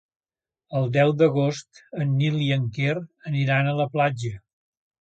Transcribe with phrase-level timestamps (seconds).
[0.79, 2.99] El deu d'agost en Nil i en Quer
[3.35, 4.35] aniran a la platja.